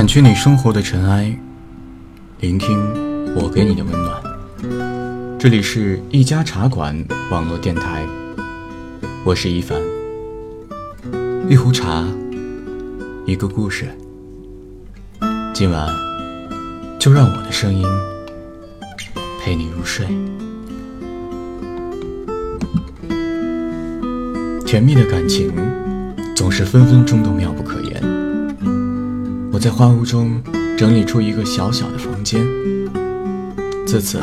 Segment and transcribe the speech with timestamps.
[0.00, 1.30] 掸去你生活的尘埃，
[2.38, 2.74] 聆听
[3.34, 5.38] 我给你的温暖。
[5.38, 6.96] 这里是一家茶馆
[7.30, 8.06] 网络电台，
[9.26, 9.78] 我是一凡。
[11.50, 12.02] 一壶茶，
[13.26, 13.90] 一个故事。
[15.52, 15.86] 今晚
[16.98, 17.86] 就让我的声音
[19.38, 20.06] 陪你入睡。
[24.64, 25.52] 甜蜜的感情
[26.34, 28.19] 总是分分钟都妙不可言。
[29.60, 30.42] 在花屋中
[30.78, 32.40] 整理出一个小小的房间，
[33.86, 34.18] 自此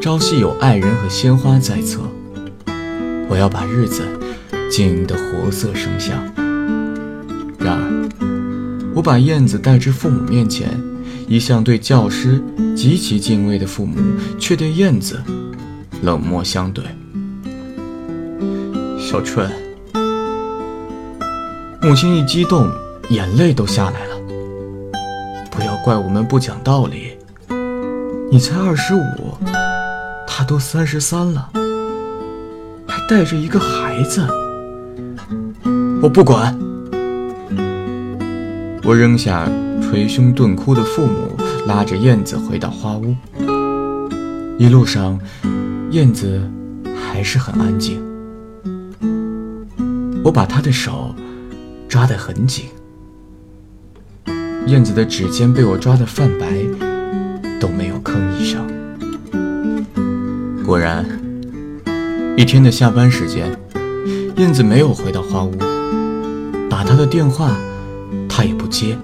[0.00, 2.02] 朝夕有爱人和鲜花在侧。
[3.28, 4.02] 我要把日子
[4.70, 6.16] 经营得活色生香。
[7.58, 8.08] 然而，
[8.94, 10.70] 我把燕子带至父母面前，
[11.26, 12.40] 一向对教师
[12.76, 13.96] 极其敬畏的父母，
[14.38, 15.20] 却对燕子
[16.00, 16.84] 冷漠相对。
[19.00, 19.50] 小春，
[21.82, 22.70] 母亲一激动，
[23.10, 24.17] 眼泪都下来了。
[25.88, 27.16] 怪我们不讲道理。
[28.30, 29.00] 你才二十五，
[30.26, 31.48] 他都三十三了，
[32.86, 34.28] 还带着一个孩子。
[36.02, 36.54] 我不管。
[38.84, 39.48] 我扔下
[39.80, 41.34] 捶胸顿哭的父母，
[41.66, 43.16] 拉着燕子回到花屋。
[44.58, 45.18] 一路上，
[45.92, 46.38] 燕子
[47.00, 47.98] 还是很安静。
[50.22, 51.14] 我把她的手
[51.88, 52.66] 抓得很紧，
[54.68, 56.46] 燕子的指尖被我抓得泛白，
[57.58, 58.66] 都没有吭一声。
[60.62, 61.06] 果然，
[62.36, 63.50] 一天的下班时间，
[64.36, 65.56] 燕子没有回到花屋，
[66.68, 67.56] 打她的电话，
[68.28, 68.98] 她也不接。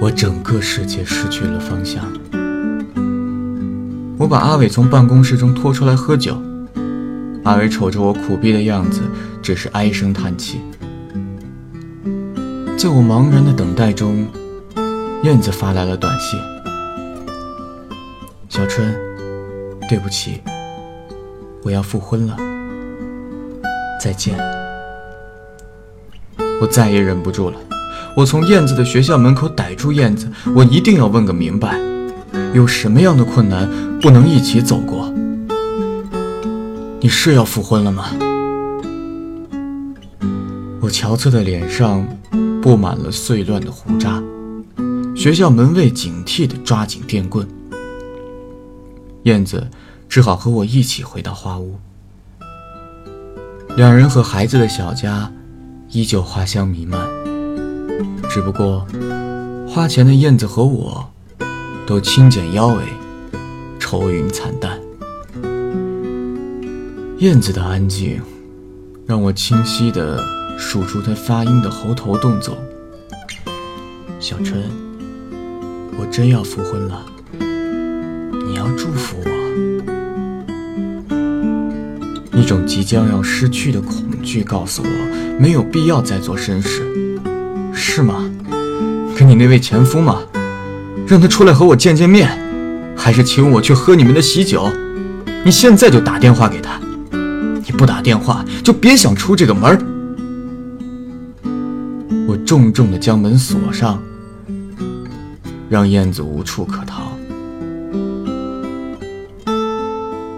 [0.00, 2.04] 我整个世界失去了方向。
[4.18, 6.36] 我把阿伟从办公室中拖出来喝酒。
[7.44, 9.02] 阿伟瞅着我苦逼的样子，
[9.40, 10.58] 只是唉声叹气。
[12.78, 14.26] 在我茫然的等待中，
[15.22, 16.38] 燕子发来了短信
[18.50, 18.94] ：“小春，
[19.88, 20.42] 对不起，
[21.62, 22.36] 我要复婚了，
[23.98, 24.38] 再见。”
[26.60, 27.56] 我再也忍不住了，
[28.14, 31.80] 我从燕子的学校门口逮住燕子，我一定要问个明白，
[32.52, 33.66] 有什么样的困难
[34.00, 35.10] 不能一起走过？
[37.00, 38.10] 你是要复婚了吗？
[40.82, 42.06] 我憔悴的脸上
[42.66, 44.20] 布满了碎乱的胡渣，
[45.14, 47.46] 学校门卫警惕地抓紧电棍。
[49.22, 49.68] 燕子
[50.08, 51.78] 只好和我一起回到花屋。
[53.76, 55.32] 两人和孩子的小家
[55.90, 57.06] 依旧花香弥漫，
[58.28, 58.84] 只不过
[59.68, 61.08] 花前的燕子和我
[61.86, 62.82] 都轻剪腰围，
[63.78, 64.76] 愁云惨淡。
[67.18, 68.20] 燕子的安静，
[69.06, 70.20] 让我清晰地
[70.56, 72.56] 数出他发音的喉头动作。
[74.18, 74.62] 小春，
[75.98, 77.04] 我真要复婚了，
[78.46, 79.30] 你要祝福我。
[82.36, 84.88] 一种即将要失去的恐惧告诉我，
[85.38, 86.82] 没有必要再做绅士，
[87.72, 88.24] 是吗？
[89.16, 90.22] 跟你那位前夫吗？
[91.06, 92.28] 让他出来和我见见面，
[92.96, 94.68] 还是请我去喝你们的喜酒？
[95.44, 96.80] 你现在就打电话给他。
[97.64, 99.95] 你不打电话就别想出这个门我
[102.46, 104.00] 重重的将门锁上，
[105.68, 107.02] 让燕子无处可逃。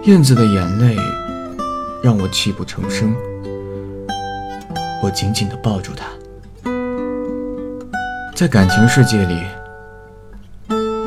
[0.05, 0.97] 燕子的眼泪
[2.03, 3.13] 让我泣不成声，
[5.03, 6.07] 我紧紧的抱住她。
[8.35, 9.43] 在感情世界里，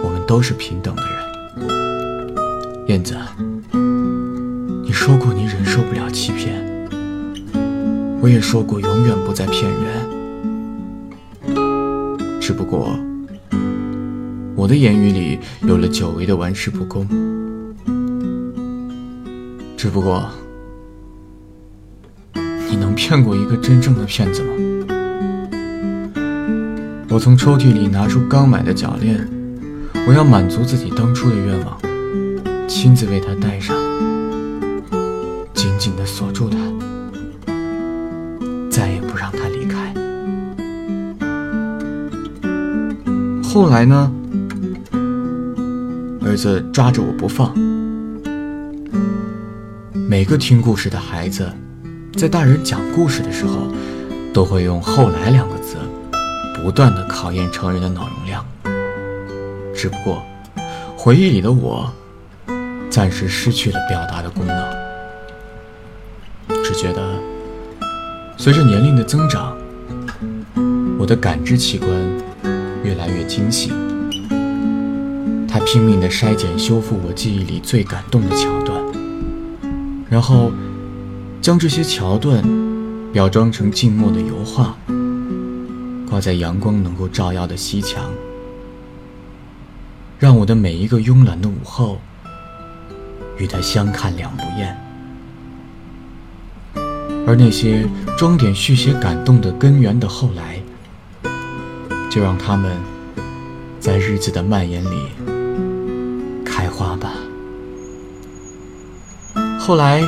[0.04, 1.12] 我们都是平等的人。
[2.86, 3.16] 燕子。
[4.84, 6.62] 你说过你忍受不了欺骗，
[8.20, 10.11] 我也说过永远不再骗人。
[12.52, 12.94] 只不过，
[14.54, 17.08] 我的言语里有了久违的玩世不恭。
[19.74, 20.28] 只不过，
[22.34, 24.50] 你能骗过一个真正的骗子吗？
[27.08, 29.26] 我从抽屉里拿出刚买的脚链，
[30.06, 31.80] 我要满足自己当初的愿望，
[32.68, 33.74] 亲自为他戴上。
[43.52, 44.10] 后来呢？
[46.24, 47.52] 儿子抓着我不放。
[49.92, 51.46] 每个听故事的孩子，
[52.16, 53.68] 在大人讲故事的时候，
[54.32, 55.76] 都会用“后来”两个字，
[56.64, 58.42] 不断的考验成人的脑容量。
[59.74, 60.22] 只不过，
[60.96, 61.92] 回忆里的我，
[62.88, 64.74] 暂时失去了表达的功能。
[66.64, 67.20] 只觉得，
[68.38, 69.54] 随着年龄的增长，
[70.98, 71.90] 我的感知器官
[72.82, 73.72] 越来越精细。
[75.48, 78.82] 他拼命地筛减、修复我记忆里最感动的桥段，
[80.08, 80.50] 然后
[81.42, 82.42] 将这些桥段
[83.12, 84.74] 裱装成静默的油画，
[86.08, 88.10] 挂在阳光能够照耀的西墙，
[90.18, 92.00] 让我的每一个慵懒的午后
[93.36, 94.74] 与他相看两不厌。
[97.26, 97.86] 而那些
[98.16, 100.61] 装点续写感动的根源的后来。
[102.12, 102.76] 就让他们
[103.80, 105.08] 在日子的蔓延里
[106.44, 107.14] 开花吧。
[109.58, 110.02] 后来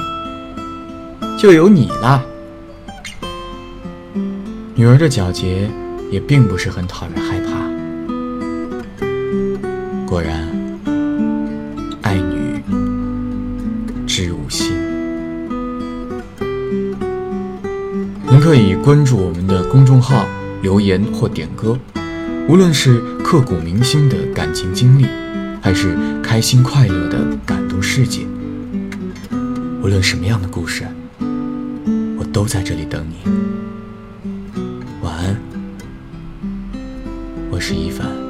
[1.39, 2.23] 就有你啦。
[4.75, 5.71] 女儿的皎洁
[6.11, 7.53] 也并不是很讨人害怕。
[10.07, 10.47] 果然，
[12.03, 12.63] 爱女
[14.07, 14.77] 知吾心。
[18.29, 20.27] 您可以关注我们的公众号。
[20.65, 21.79] 留言或点歌，
[22.49, 25.05] 无论是刻骨铭心的感情经历，
[25.61, 28.23] 还是开心快乐的感动世界，
[29.83, 30.87] 无论什么样的故事，
[32.17, 33.31] 我都在这里等你。
[35.03, 35.37] 晚安，
[37.51, 38.24] 我是一凡。